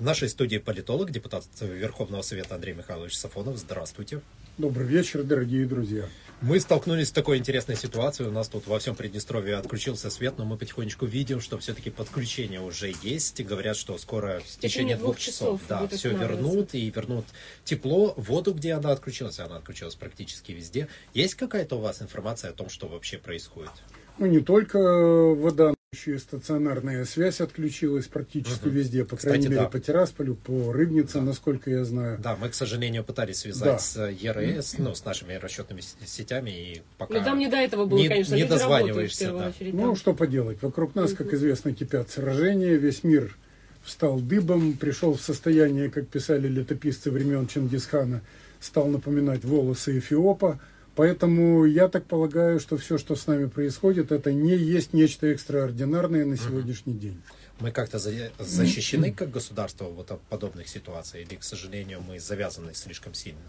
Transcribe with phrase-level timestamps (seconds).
[0.00, 3.58] В нашей студии политолог, депутат Верховного Совета Андрей Михайлович Сафонов.
[3.58, 4.22] Здравствуйте.
[4.56, 6.06] Добрый вечер, дорогие друзья.
[6.40, 8.30] Мы столкнулись с такой интересной ситуацией.
[8.30, 12.62] У нас тут во всем Приднестровье отключился свет, но мы потихонечку видим, что все-таки подключение
[12.62, 13.40] уже есть.
[13.40, 17.26] И говорят, что скоро в течение двух часов, да, все вернут и вернут
[17.64, 19.38] тепло, воду, где она отключилась.
[19.38, 20.88] Она отключилась практически везде.
[21.12, 23.72] Есть какая-то у вас информация о том, что вообще происходит?
[24.16, 28.76] Ну, не только вода, еще и стационарная связь отключилась практически угу.
[28.76, 29.68] везде, по Кстати, крайней мере, да.
[29.68, 31.22] по Тирасполю, по Рыбнице, да.
[31.22, 32.16] насколько я знаю.
[32.22, 33.78] Да, мы, к сожалению, пытались связать да.
[33.80, 37.98] с ЕРС, ну, с нашими расчетными сетями, и пока Но там не до этого было,
[37.98, 39.32] не, конечно, не дозваниваешься.
[39.32, 39.48] Да.
[39.48, 41.24] Очередь, ну, что поделать, вокруг нас, угу.
[41.24, 43.36] как известно, кипят сражения, весь мир
[43.82, 48.20] встал дыбом, пришел в состояние, как писали летописцы времен Чингисхана,
[48.60, 50.60] стал напоминать волосы Эфиопа,
[50.96, 56.24] Поэтому я так полагаю, что все, что с нами происходит, это не есть нечто экстраординарное
[56.24, 57.22] на сегодняшний день.
[57.60, 63.14] Мы как-то защищены как государство вот от подобных ситуаций, или, к сожалению, мы завязаны слишком
[63.14, 63.40] сильно?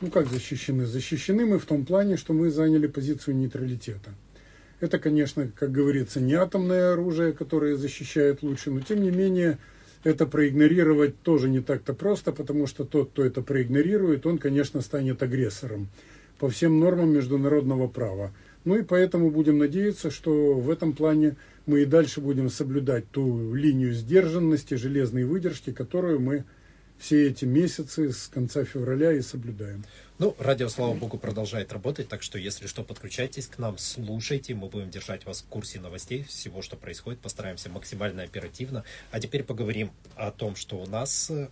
[0.00, 0.86] Ну как защищены?
[0.86, 4.14] Защищены мы в том плане, что мы заняли позицию нейтралитета.
[4.80, 9.58] Это, конечно, как говорится, не атомное оружие, которое защищает лучше, но тем не менее
[10.04, 15.20] это проигнорировать тоже не так-то просто, потому что тот, кто это проигнорирует, он, конечно, станет
[15.22, 15.88] агрессором
[16.38, 18.32] по всем нормам международного права.
[18.64, 21.36] Ну и поэтому будем надеяться, что в этом плане
[21.66, 26.44] мы и дальше будем соблюдать ту линию сдержанности, железной выдержки, которую мы
[26.98, 29.84] все эти месяцы с конца февраля и соблюдаем.
[30.18, 34.68] Ну, радио, слава богу, продолжает работать, так что, если что, подключайтесь к нам, слушайте, мы
[34.68, 38.82] будем держать вас в курсе новостей, всего, что происходит, постараемся максимально оперативно.
[39.12, 41.48] А теперь поговорим о том, что у нас э,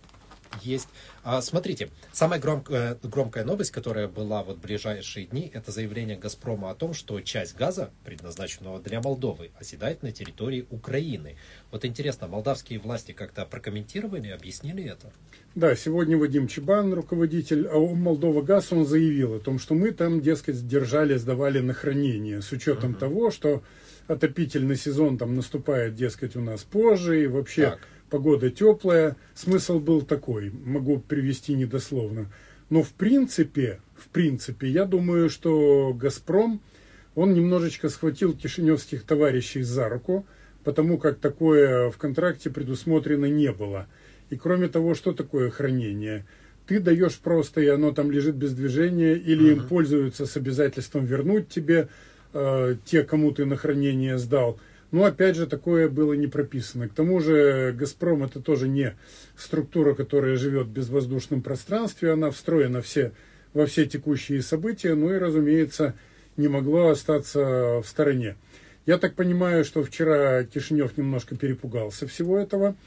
[0.61, 0.87] есть.
[1.23, 6.17] А, смотрите, самая громкая, э, громкая новость, которая была вот в ближайшие дни, это заявление
[6.17, 11.35] «Газпрома» о том, что часть газа, предназначенного для Молдовы, оседает на территории Украины.
[11.71, 15.11] Вот интересно, молдавские власти как-то прокомментировали, объяснили это?
[15.55, 20.21] Да, сегодня Вадим Чебан, руководитель АО «Молдова ГАЗ», он заявил о том, что мы там,
[20.21, 22.99] дескать, держали, сдавали на хранение, с учетом угу.
[22.99, 23.63] того, что
[24.07, 27.71] отопительный сезон там наступает, дескать, у нас позже, и вообще...
[27.71, 27.79] Так
[28.09, 29.15] погода теплая.
[29.35, 32.31] Смысл был такой, могу привести недословно.
[32.69, 36.61] Но в принципе, в принципе, я думаю, что «Газпром»,
[37.15, 40.25] он немножечко схватил кишиневских товарищей за руку,
[40.63, 43.87] потому как такое в контракте предусмотрено не было.
[44.29, 46.25] И кроме того, что такое хранение?
[46.67, 49.53] Ты даешь просто, и оно там лежит без движения, или uh-huh.
[49.53, 51.87] им пользуются с обязательством вернуть тебе
[52.33, 54.59] э, те, кому ты на хранение сдал–
[54.91, 56.87] но опять же, такое было не прописано.
[56.87, 58.95] К тому же «Газпром» это тоже не
[59.35, 63.11] структура, которая живет в безвоздушном пространстве, она встроена все,
[63.53, 65.95] во все текущие события, ну и, разумеется,
[66.37, 68.37] не могло остаться в стороне.
[68.85, 72.77] Я так понимаю, что вчера Кишинев немножко перепугался всего этого.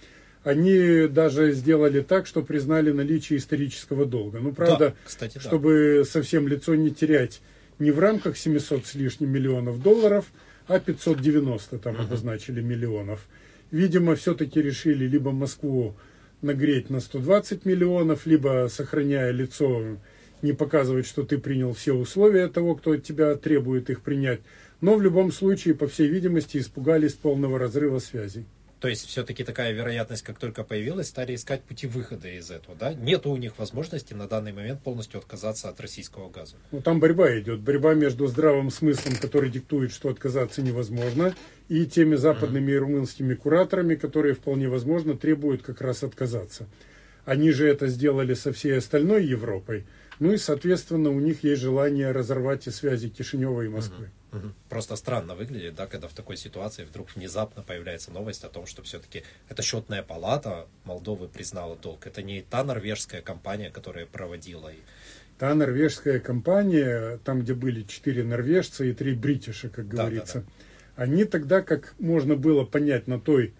[0.42, 4.38] Они даже сделали так, что признали наличие исторического долга.
[4.40, 6.04] Ну, правда, да, кстати, чтобы да.
[6.10, 7.42] совсем лицо не терять
[7.78, 10.24] не в рамках 700 с лишним миллионов долларов–
[10.70, 12.04] а 590 там uh-huh.
[12.04, 13.26] обозначили миллионов.
[13.72, 15.96] Видимо, все-таки решили либо Москву
[16.42, 19.98] нагреть на 120 миллионов, либо, сохраняя лицо,
[20.42, 24.40] не показывать, что ты принял все условия того, кто от тебя требует их принять.
[24.80, 28.46] Но в любом случае, по всей видимости, испугались полного разрыва связей.
[28.80, 32.94] То есть все-таки такая вероятность, как только появилась, стали искать пути выхода из этого, да?
[32.94, 36.56] Нет у них возможности на данный момент полностью отказаться от российского газа.
[36.72, 41.34] Ну там борьба идет, борьба между здравым смыслом, который диктует, что отказаться невозможно,
[41.68, 42.74] и теми западными mm-hmm.
[42.74, 46.66] и румынскими кураторами, которые вполне возможно требуют как раз отказаться.
[47.26, 49.84] Они же это сделали со всей остальной Европой.
[50.20, 54.06] Ну и, соответственно, у них есть желание разорвать и связи Кишинева и Москвы.
[54.06, 54.19] Mm-hmm.
[54.68, 58.82] Просто странно выглядит, да, когда в такой ситуации вдруг внезапно появляется новость о том, что
[58.82, 62.06] все-таки эта счетная палата Молдовы признала долг.
[62.06, 64.70] Это не та норвежская компания, которая проводила.
[65.38, 70.46] Та норвежская компания, там, где были четыре норвежца и три бритиша, как говорится, да, да,
[70.46, 71.02] да.
[71.04, 73.54] они тогда, как можно было понять на той,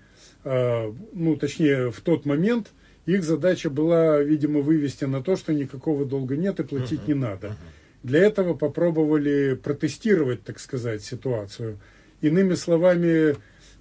[0.45, 2.71] э, ну, точнее, в тот момент,
[3.07, 7.15] их задача была, видимо, вывести на то, что никакого долга нет и платить uh-huh, не
[7.15, 7.47] надо.
[7.49, 7.80] Uh-huh.
[8.03, 11.79] Для этого попробовали протестировать, так сказать, ситуацию.
[12.21, 13.37] Иными словами,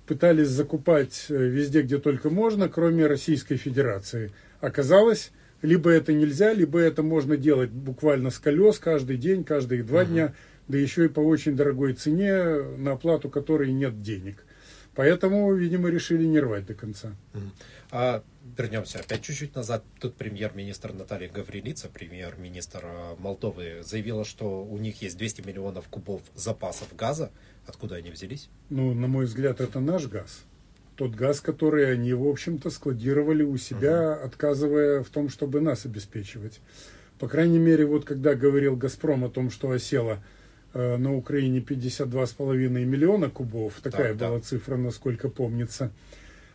[0.10, 4.32] пытались закупать э, везде, где только можно, кроме Российской Федерации.
[4.60, 5.32] Оказалось,
[5.62, 10.08] либо это нельзя, либо это можно делать буквально с колес каждый день, каждые два uh-huh.
[10.08, 10.34] дня,
[10.68, 12.44] да еще и по очень дорогой цене,
[12.78, 14.44] на оплату которой нет денег.
[15.00, 17.16] Поэтому, видимо, решили не рвать до конца.
[17.90, 18.22] А
[18.58, 19.82] вернемся опять чуть-чуть назад.
[20.02, 26.22] Тут премьер-министр Наталья Гаврилица, премьер-министр э, Молдовы, заявила, что у них есть 200 миллионов кубов
[26.36, 27.32] запасов газа.
[27.66, 28.50] Откуда они взялись?
[28.70, 30.44] Ну, на мой взгляд, это наш газ.
[30.98, 34.26] тот газ, который они, в общем-то, складировали у себя, угу.
[34.28, 36.60] отказывая в том, чтобы нас обеспечивать.
[37.20, 40.39] По крайней мере, вот когда говорил «Газпром» о том, что осело э,
[40.74, 44.44] на Украине 52,5 миллиона кубов, такая так, была да.
[44.44, 45.92] цифра, насколько помнится,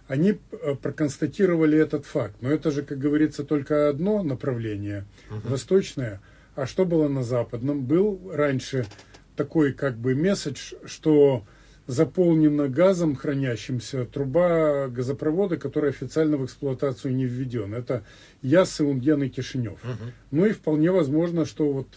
[0.07, 2.37] они э, проконстатировали этот факт.
[2.41, 5.49] Но это же, как говорится, только одно направление, угу.
[5.49, 6.21] восточное.
[6.55, 7.85] А что было на западном?
[7.85, 8.87] Был раньше
[9.37, 11.45] такой как бы месседж, что
[11.87, 17.75] заполнена газом хранящимся труба газопровода, который официально в эксплуатацию не введен.
[17.75, 18.05] Это
[18.43, 19.79] Яссы, Унден и Кишинев.
[19.83, 20.11] Угу.
[20.31, 21.89] Ну и вполне возможно, что вот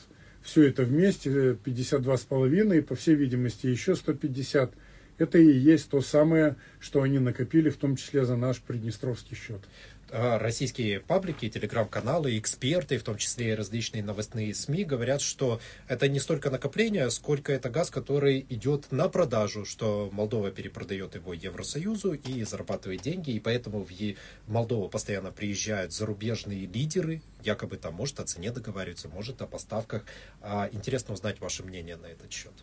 [0.47, 4.73] все это вместе, 52,5 и, по всей видимости, еще 150,
[5.17, 9.59] это и есть то самое, что они накопили, в том числе за наш приднестровский счет.
[10.09, 15.59] А, российские паблики, телеграм-каналы, эксперты, в том числе и различные новостные СМИ, говорят, что
[15.89, 21.33] это не столько накопление, сколько это газ, который идет на продажу, что Молдова перепродает его
[21.33, 23.91] Евросоюзу и зарабатывает деньги, и поэтому в
[24.47, 30.05] Молдову постоянно приезжают зарубежные лидеры, якобы там может о цене договариваться, может о поставках.
[30.41, 32.53] А интересно узнать ваше мнение на этот счет.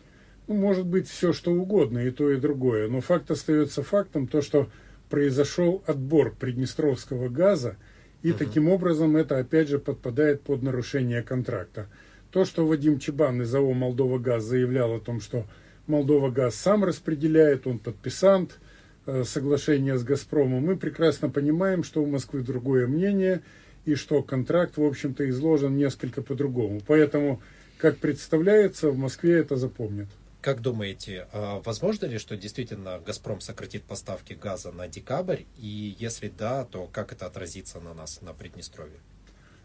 [0.47, 4.41] Ну, может быть все что угодно, и то, и другое, но факт остается фактом, то,
[4.41, 4.67] что
[5.09, 7.77] произошел отбор приднестровского газа,
[8.21, 8.39] и угу.
[8.39, 11.87] таким образом это опять же подпадает под нарушение контракта.
[12.31, 15.45] То, что Вадим Чебан из АО «Молдова Газ» заявлял о том, что
[15.87, 18.59] «Молдова Газ» сам распределяет, он подписант
[19.05, 23.41] э, соглашения с «Газпромом», мы прекрасно понимаем, что у Москвы другое мнение,
[23.85, 26.81] и что контракт, в общем-то, изложен несколько по-другому.
[26.85, 27.41] Поэтому,
[27.77, 30.07] как представляется, в Москве это запомнят.
[30.45, 35.41] Как думаете, а возможно ли, что действительно «Газпром» сократит поставки газа на декабрь?
[35.57, 38.99] И если да, то как это отразится на нас, на Приднестровье?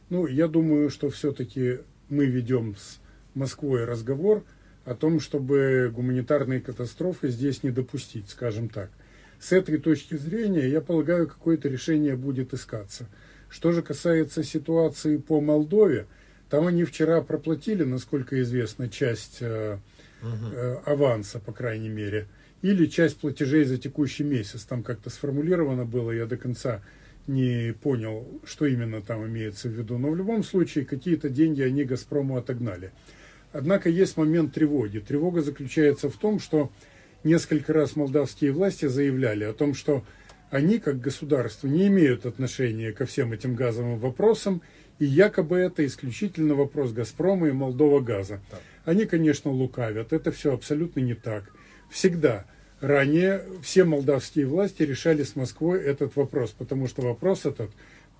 [0.09, 2.99] Ну, я думаю, что все-таки мы ведем с
[3.35, 4.43] Москвой разговор
[4.87, 8.88] о том, чтобы гуманитарные катастрофы здесь не допустить, скажем так.
[9.38, 13.06] С этой точки зрения, я полагаю, какое-то решение будет искаться.
[13.50, 16.06] Что же касается ситуации по Молдове,
[16.50, 19.79] там они вчера проплатили, насколько известно, часть э,
[20.23, 22.26] э, аванса, по крайней мере,
[22.61, 24.64] или часть платежей за текущий месяц.
[24.64, 26.82] Там как-то сформулировано было, я до конца
[27.29, 29.97] не понял, что именно там имеется в виду.
[29.97, 32.91] Но в любом случае какие-то деньги они «Газпрому» отогнали.
[33.52, 34.99] Однако есть момент тревоги.
[34.99, 36.73] Тревога заключается в том, что
[37.23, 40.05] несколько раз молдавские власти заявляли о том, что
[40.50, 44.62] они, как государство, не имеют отношения ко всем этим газовым вопросам,
[45.00, 48.41] и якобы это исключительно вопрос «Газпрома» и «Молдова газа».
[48.50, 48.58] Да.
[48.85, 50.12] Они, конечно, лукавят.
[50.12, 51.50] Это все абсолютно не так.
[51.91, 52.44] Всегда
[52.81, 57.70] ранее все молдавские власти решали с Москвой этот вопрос, потому что вопрос этот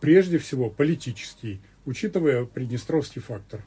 [0.01, 3.63] прежде всего политический, учитывая приднестровский фактор.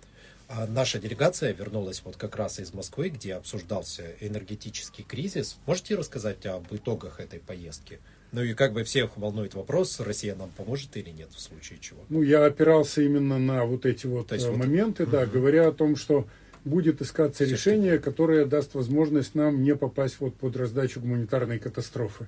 [0.49, 5.57] А наша делегация вернулась вот как раз из Москвы, где обсуждался энергетический кризис.
[5.67, 7.99] Можете рассказать об итогах этой поездки?
[8.33, 11.99] Ну и как бы всех волнует вопрос, Россия нам поможет или нет в случае чего?
[12.09, 15.11] Ну, я опирался именно на вот эти вот есть, моменты, вот...
[15.11, 15.33] да, угу.
[15.33, 16.27] говоря о том, что
[16.65, 22.25] будет искаться Все решение, которое даст возможность нам не попасть вот под раздачу гуманитарной катастрофы.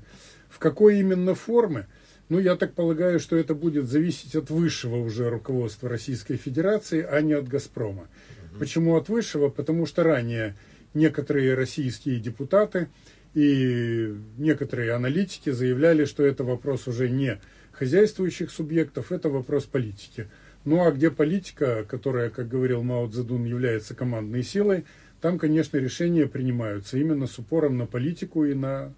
[0.47, 1.87] В какой именно формы?
[2.29, 7.21] Ну, я так полагаю, что это будет зависеть от высшего уже руководства Российской Федерации, а
[7.21, 8.03] не от «Газпрома».
[8.51, 8.59] Угу.
[8.59, 9.49] Почему от высшего?
[9.49, 10.55] Потому что ранее
[10.93, 12.89] некоторые российские депутаты
[13.35, 17.39] и некоторые аналитики заявляли, что это вопрос уже не
[17.73, 20.27] хозяйствующих субъектов, это вопрос политики.
[20.63, 24.85] Ну а где политика, которая, как говорил Мао Цзэдун, является командной силой,
[25.21, 28.93] там, конечно, решения принимаются именно с упором на политику и на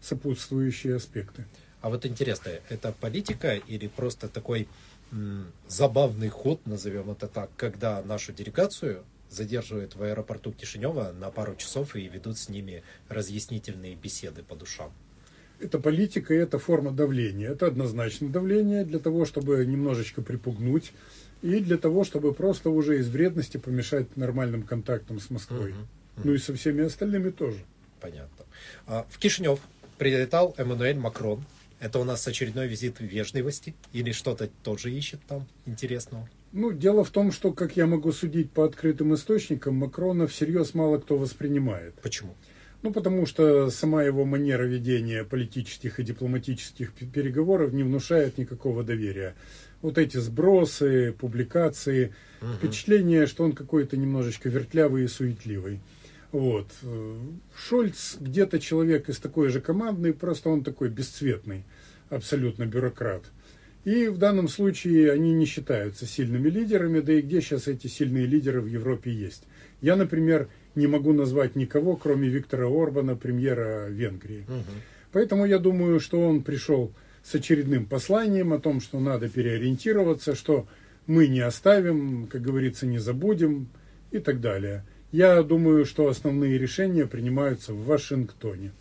[0.00, 1.44] сопутствующие аспекты.
[1.80, 4.68] А вот интересно, это политика или просто такой
[5.68, 11.96] забавный ход, назовем это так, когда нашу делегацию задерживают в аэропорту Кишинева на пару часов
[11.96, 14.92] и ведут с ними разъяснительные беседы по душам?
[15.62, 17.50] это политика и это форма давления.
[17.50, 20.92] Это однозначно давление для того, чтобы немножечко припугнуть
[21.40, 25.70] и для того, чтобы просто уже из вредности помешать нормальным контактам с Москвой.
[25.70, 25.88] Угу, угу.
[26.24, 27.58] Ну и со всеми остальными тоже.
[28.00, 28.44] Понятно.
[28.86, 29.60] А, в Кишинев
[29.98, 31.44] прилетал Эммануэль Макрон.
[31.80, 36.28] Это у нас очередной визит вежливости или что-то тоже ищет там интересного?
[36.52, 40.98] Ну, дело в том, что, как я могу судить по открытым источникам, Макрона всерьез мало
[40.98, 41.94] кто воспринимает.
[42.02, 42.34] Почему?
[42.82, 49.34] Ну, потому что сама его манера ведения политических и дипломатических переговоров не внушает никакого доверия.
[49.80, 52.52] Вот эти сбросы, публикации, угу.
[52.54, 55.80] впечатление, что он какой-то немножечко вертлявый и суетливый.
[56.32, 56.68] Вот.
[57.54, 61.64] Шольц где-то человек из такой же командный, просто он такой бесцветный,
[62.10, 63.22] абсолютно бюрократ.
[63.84, 68.26] И в данном случае они не считаются сильными лидерами, да и где сейчас эти сильные
[68.26, 69.42] лидеры в Европе есть.
[69.80, 74.44] Я, например, не могу назвать никого, кроме Виктора Орбана, премьера Венгрии.
[74.48, 74.64] Угу.
[75.12, 76.92] Поэтому я думаю, что он пришел
[77.24, 80.66] с очередным посланием о том, что надо переориентироваться, что
[81.06, 83.68] мы не оставим, как говорится, не забудем
[84.12, 84.84] и так далее.
[85.10, 88.72] Я думаю, что основные решения принимаются в Вашингтоне.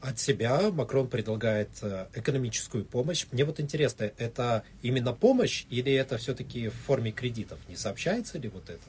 [0.00, 3.26] От себя Макрон предлагает э, экономическую помощь.
[3.32, 7.58] Мне вот интересно, это именно помощь или это все-таки в форме кредитов?
[7.68, 8.80] Не сообщается ли вот это?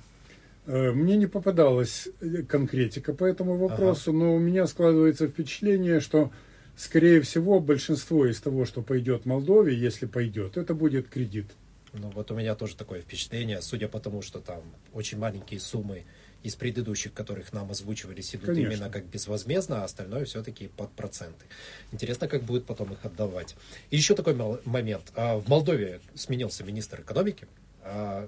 [0.68, 4.20] Э, мне не попадалась э, конкретика по этому вопросу, ага.
[4.20, 6.32] но у меня складывается впечатление, что,
[6.78, 11.48] скорее всего, большинство из того, что пойдет Молдове, если пойдет, это будет кредит.
[11.94, 14.62] Ну вот у меня тоже такое впечатление, судя по тому, что там
[14.94, 16.06] очень маленькие суммы
[16.44, 18.72] из предыдущих, которых нам озвучивались, идут Конечно.
[18.72, 21.46] именно как безвозмездно, а остальное все-таки под проценты.
[21.92, 23.56] Интересно, как будет потом их отдавать.
[23.90, 25.12] И еще такой момент.
[25.16, 27.48] А, в Молдове сменился министр экономики.
[27.84, 28.28] А,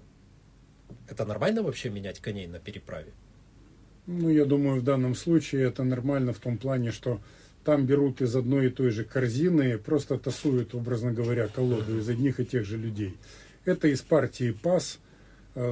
[1.10, 3.12] это нормально вообще менять коней на переправе?
[4.06, 7.22] Ну, я думаю, в данном случае это нормально в том плане, что
[7.64, 12.40] там берут из одной и той же корзины, просто тасуют, образно говоря, колоду из одних
[12.40, 13.18] и тех же людей.
[13.64, 15.00] Это из партии ПАС,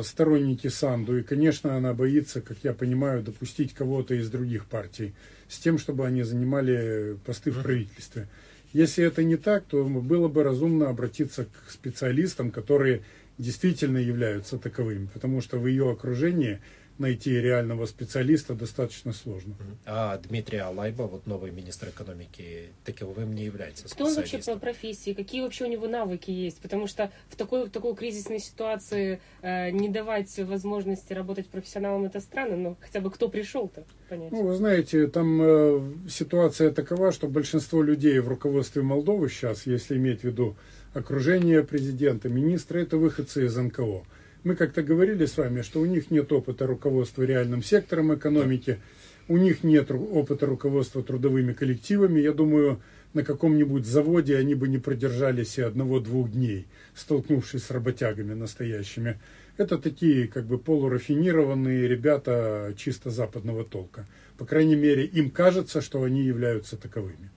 [0.04, 1.18] сторонники Санду.
[1.18, 5.14] И, конечно, она боится, как я понимаю, допустить кого-то из других партий
[5.48, 8.28] с тем, чтобы они занимали посты в правительстве.
[8.74, 13.02] Если это не так, то было бы разумно обратиться к специалистам, которые
[13.38, 16.60] действительно являются таковыми, потому что в ее окружении
[17.02, 19.56] найти реального специалиста достаточно сложно.
[19.86, 25.14] А Дмитрий Алайба, вот новый министр экономики, таковым не является Кто он вообще по профессии?
[25.14, 26.60] Какие вообще у него навыки есть?
[26.60, 32.22] Потому что в такой, в такой кризисной ситуации э, не давать возможности работать профессионалам это
[32.22, 34.32] странно, но хотя бы кто пришел-то, понять.
[34.32, 39.98] Ну, вы знаете, там э, ситуация такова, что большинство людей в руководстве Молдовы сейчас, если
[39.98, 40.56] иметь в виду
[40.94, 44.04] окружение президента, министры, это выходцы из НКО.
[44.44, 48.80] Мы как-то говорили с вами, что у них нет опыта руководства реальным сектором экономики,
[49.28, 52.20] у них нет опыта руководства трудовыми коллективами.
[52.20, 52.82] Я думаю,
[53.14, 59.20] на каком-нибудь заводе они бы не продержались и одного-двух дней, столкнувшись с работягами настоящими.
[59.58, 64.08] Это такие как бы полурафинированные ребята чисто западного толка.
[64.40, 67.30] По крайней мере, им кажется, что они являются таковыми.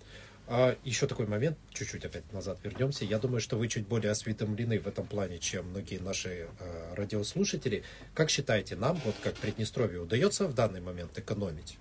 [0.47, 3.05] А еще такой момент, чуть-чуть опять назад вернемся.
[3.05, 7.83] Я думаю, что вы чуть более осведомлены в этом плане, чем многие наши э, радиослушатели.
[8.15, 11.79] Как считаете, нам, вот как Приднестровью, удается в данный момент экономить?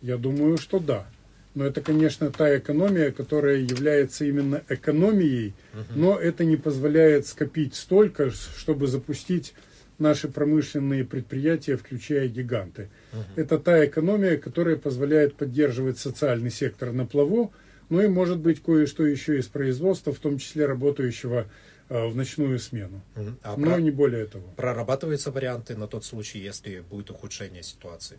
[0.00, 1.06] Я думаю, что да.
[1.54, 5.82] Но это, конечно, та экономия, которая является именно экономией, угу.
[5.96, 9.52] но это не позволяет скопить столько, чтобы запустить
[10.00, 12.88] наши промышленные предприятия, включая гиганты.
[13.12, 13.22] Угу.
[13.36, 17.52] Это та экономия, которая позволяет поддерживать социальный сектор на плаву,
[17.90, 21.46] ну и может быть кое-что еще из производства, в том числе работающего
[21.88, 23.02] э, в ночную смену.
[23.42, 23.80] А Но про...
[23.80, 24.48] не более того.
[24.56, 28.18] Прорабатываются варианты на тот случай, если будет ухудшение ситуации?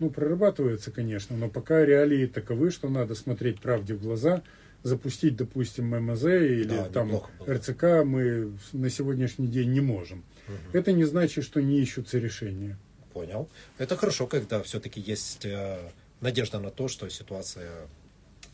[0.00, 4.42] Ну, прорабатываются, конечно, но пока реалии таковы, что надо смотреть правде в глаза,
[4.84, 10.22] запустить, допустим, ММЗ или да, там РЦК мы на сегодняшний день не можем.
[10.46, 10.78] Угу.
[10.78, 12.78] Это не значит, что не ищутся решения.
[13.12, 13.48] Понял.
[13.78, 15.78] Это хорошо, когда все-таки есть э,
[16.20, 17.70] надежда на то, что ситуация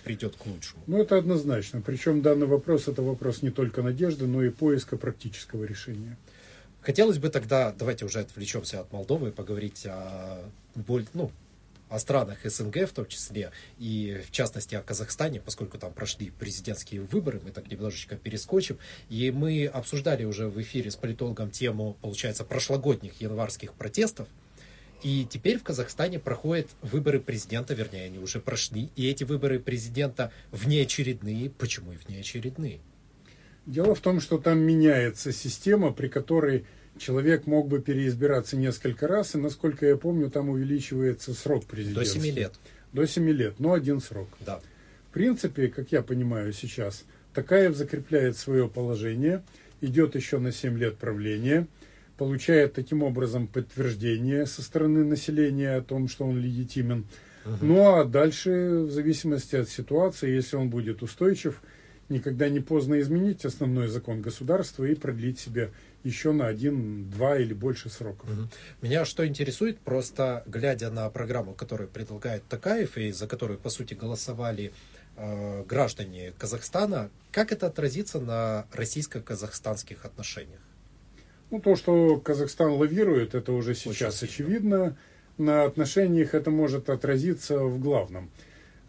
[0.05, 0.83] придет к лучшему.
[0.87, 1.83] Ну, это однозначно.
[1.83, 6.17] Причем данный вопрос, это вопрос не только надежды, но и поиска практического решения.
[6.81, 10.39] Хотелось бы тогда, давайте уже отвлечемся от Молдовы и поговорить о
[10.75, 11.31] боль, ну,
[11.91, 17.03] о странах СНГ в том числе, и в частности о Казахстане, поскольку там прошли президентские
[17.03, 18.79] выборы, мы так немножечко перескочим,
[19.09, 24.29] и мы обсуждали уже в эфире с политологом тему, получается, прошлогодних январских протестов,
[25.03, 30.31] и теперь в Казахстане проходят выборы президента, вернее, они уже прошли, и эти выборы президента
[30.53, 31.51] внеочередные.
[31.51, 32.81] Почему и внеочередные?
[33.65, 36.67] Дело в том, что там меняется система, при которой
[36.99, 42.01] человек мог бы переизбираться несколько раз, и, насколько я помню, там увеличивается срок президента.
[42.01, 42.55] До 7 лет.
[42.93, 44.29] До 7 лет, но один срок.
[44.45, 44.61] Да.
[45.11, 47.05] В принципе, как я понимаю сейчас,
[47.35, 49.43] Такаев закрепляет свое положение,
[49.81, 51.67] идет еще на 7 лет правления,
[52.17, 57.07] получает таким образом подтверждение со стороны населения о том, что он легитимен.
[57.47, 57.57] Угу.
[57.63, 61.63] Ну а дальше, в зависимости от ситуации, если он будет устойчив,
[62.11, 65.73] никогда не поздно изменить основной закон государства и продлить себе
[66.05, 68.29] еще на один, два или больше сроков.
[68.83, 73.95] Меня что интересует, просто глядя на программу, которую предлагает Такаев и за которую, по сути,
[73.95, 74.73] голосовали
[75.17, 80.61] э, граждане Казахстана, как это отразится на российско-казахстанских отношениях?
[81.51, 84.97] Ну, то, что Казахстан лавирует, это уже сейчас Очень очевидно.
[85.37, 88.31] На отношениях это может отразиться в главном.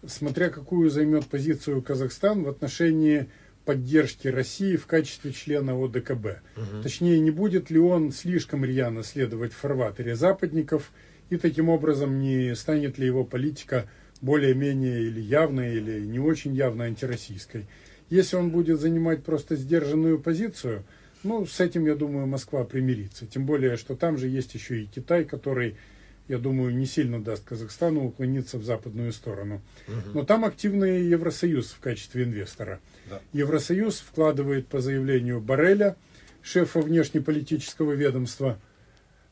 [0.06, 3.30] Смотря какую займет позицию Казахстан в отношении
[3.66, 6.26] поддержки России в качестве члена ОДКБ.
[6.58, 6.84] Угу.
[6.84, 10.92] Точнее, не будет ли он слишком рьяно следовать в фарватере западников,
[11.30, 13.88] и таким образом не станет ли его политика
[14.20, 17.68] более-менее или явной, или не очень явно антироссийской.
[18.10, 20.84] Если он будет занимать просто сдержанную позицию,
[21.24, 23.26] ну, с этим, я думаю, Москва примирится.
[23.26, 25.78] Тем более, что там же есть еще и Китай, который,
[26.32, 29.62] я думаю, не сильно даст Казахстану уклониться в западную сторону.
[30.14, 32.80] Но там активный Евросоюз в качестве инвестора.
[33.10, 33.20] Да.
[33.34, 35.98] Евросоюз вкладывает по заявлению Барреля,
[36.42, 38.60] шефа внешнеполитического ведомства,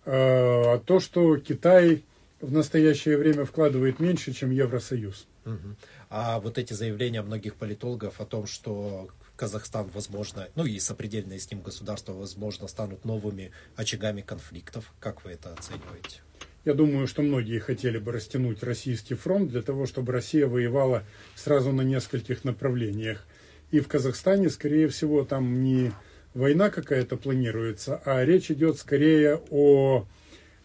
[0.04, 2.04] э, то, что Китай
[2.42, 5.26] в настоящее время вкладывает меньше, чем Евросоюз.
[5.46, 5.78] Мгм.
[6.10, 11.50] А вот эти заявления многих политологов о том, что Казахстан, возможно, ну и сопредельные с
[11.50, 14.92] ним государства, возможно, станут новыми очагами конфликтов.
[15.00, 16.20] Как вы это оцениваете?
[16.66, 21.04] Я думаю, что многие хотели бы растянуть российский фронт для того, чтобы Россия воевала
[21.36, 23.26] сразу на нескольких направлениях.
[23.72, 25.92] И в Казахстане, скорее всего, там не
[26.34, 30.06] война какая-то планируется, а речь идет скорее о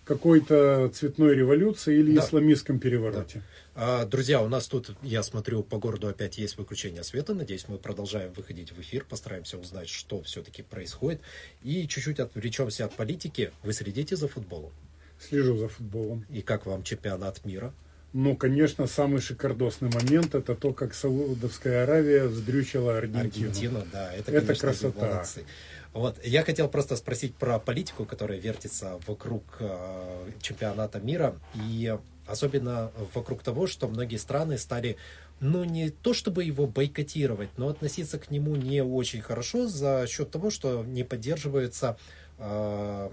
[0.04, 2.22] какой-то цветной революции или Да.
[2.22, 3.42] исламистском перевороте.
[3.74, 7.34] А, Друзья, у нас тут, я смотрю, по городу опять есть выключение света.
[7.34, 11.20] Надеюсь, мы продолжаем выходить в эфир, постараемся узнать, что все-таки происходит.
[11.62, 13.50] И чуть-чуть отвлечемся от политики.
[13.62, 14.72] Вы следите за футболом?
[15.18, 16.24] Слежу за футболом.
[16.28, 17.72] И как вам чемпионат мира?
[18.12, 23.48] Ну, конечно, самый шикардосный момент это то, как Саудовская Аравия вздрючила Аргентину.
[23.48, 25.06] Аргентина, да, это, Это конечно, красота.
[25.06, 25.44] молодцы.
[25.92, 32.92] Вот, я хотел просто спросить про политику, которая вертится вокруг э, чемпионата мира, и особенно
[33.14, 34.96] вокруг того, что многие страны стали,
[35.40, 40.30] ну, не то чтобы его бойкотировать, но относиться к нему не очень хорошо за счет
[40.30, 41.96] того, что не поддерживается,
[42.38, 43.10] э,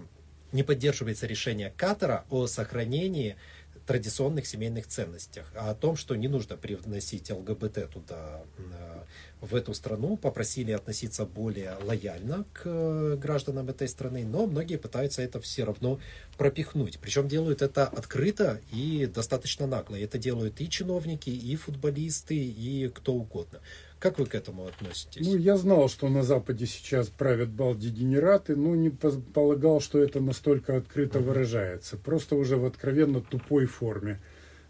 [0.51, 3.35] не поддерживается решение Катара о сохранении
[3.85, 9.01] традиционных семейных ценностях, а о том, что не нужно привносить ЛГБТ туда, э,
[9.41, 15.21] в эту страну, попросили относиться более лояльно к э, гражданам этой страны, но многие пытаются
[15.23, 15.99] это все равно
[16.37, 16.99] пропихнуть.
[16.99, 19.95] Причем делают это открыто и достаточно нагло.
[19.95, 23.59] Это делают и чиновники, и футболисты, и кто угодно.
[24.01, 25.23] Как вы к этому относитесь?
[25.27, 30.75] Ну, я знал, что на Западе сейчас правят балдегенераты, но не полагал, что это настолько
[30.75, 31.97] открыто выражается.
[31.97, 34.19] Просто уже в откровенно тупой форме.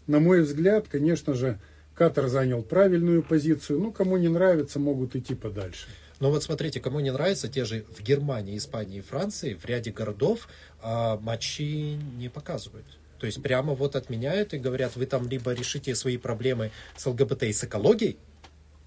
[0.06, 1.58] На мой взгляд, конечно же,
[1.94, 3.80] Катар занял правильную позицию.
[3.80, 5.88] Ну, кому не нравится, могут идти подальше.
[6.20, 9.92] Но вот смотрите, кому не нравится, те же в Германии, Испании и Франции в ряде
[9.92, 10.46] городов
[10.82, 12.86] а, матчи не показывают.
[13.18, 17.44] То есть прямо вот отменяют и говорят, вы там либо решите свои проблемы с ЛГБТ
[17.44, 18.18] и с экологией,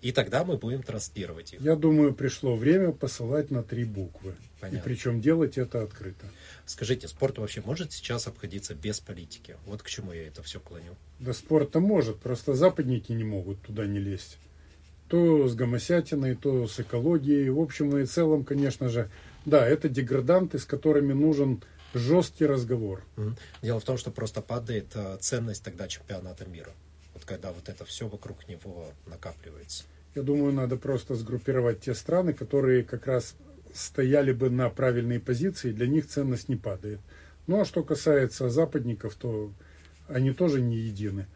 [0.05, 1.61] и тогда мы будем транслировать их.
[1.61, 4.35] Я думаю, пришло время посылать на три буквы.
[4.59, 4.77] Понятно.
[4.77, 6.27] И причем делать это открыто.
[6.67, 9.57] Скажите, спорт вообще может сейчас обходиться без политики?
[9.65, 10.95] Вот к чему я это все клоню.
[11.17, 14.37] Да спорт-то может, просто западники не могут туда не лезть.
[15.07, 17.49] То с гомосятиной, то с экологией.
[17.49, 19.09] В общем и целом, конечно же,
[19.43, 21.63] да, это деграданты, с которыми нужен
[21.95, 23.03] жесткий разговор.
[23.63, 26.73] Дело в том, что просто падает э, ценность тогда чемпионата мира.
[27.15, 29.85] Вот когда вот это все вокруг него накапливается.
[30.15, 33.35] Я думаю, надо просто сгруппировать те страны, которые как раз
[33.73, 37.01] стояли бы на правильной позиции, для них ценность не падает.
[37.47, 39.51] Ну а что касается западников, то
[40.07, 41.27] они тоже не едины.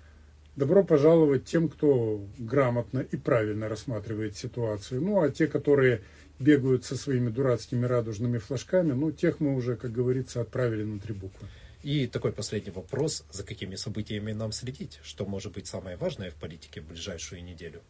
[0.56, 5.02] Добро пожаловать тем, кто грамотно и правильно рассматривает ситуацию.
[5.02, 6.02] Ну а те, которые
[6.40, 11.14] бегают со своими дурацкими радужными флажками, ну тех мы уже, как говорится, отправили на три
[11.14, 11.48] буквы.
[11.84, 15.00] И такой последний вопрос, за какими событиями нам следить?
[15.04, 17.82] Что может быть самое важное в политике в ближайшую неделю?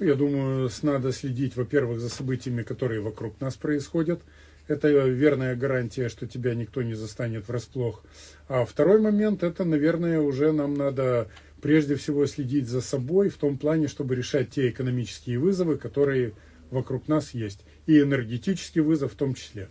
[0.00, 4.20] Я думаю, надо следить, во-первых, за событиями, которые вокруг нас происходят.
[4.68, 8.02] Это верная гарантия, что тебя никто не застанет врасплох.
[8.48, 11.28] А второй момент, это, наверное, уже нам надо
[11.60, 16.32] прежде всего следить за собой в том плане, чтобы решать те экономические вызовы, которые
[16.70, 17.60] вокруг нас есть.
[17.86, 19.68] И энергетический вызов в том числе.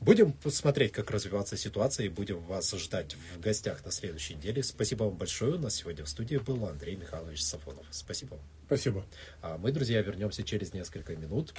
[0.00, 4.62] Будем посмотреть, как развиваться ситуация, и будем вас ждать в гостях на следующей неделе.
[4.62, 5.56] Спасибо вам большое.
[5.56, 7.84] У нас сегодня в студии был Андрей Михайлович Сафонов.
[7.90, 8.44] Спасибо вам.
[8.64, 9.04] Спасибо.
[9.42, 11.52] А мы, друзья, вернемся через несколько минут.